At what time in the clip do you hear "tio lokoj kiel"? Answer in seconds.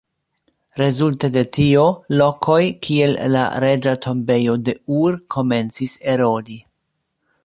1.57-3.13